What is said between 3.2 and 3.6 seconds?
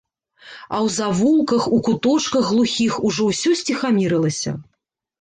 ўсё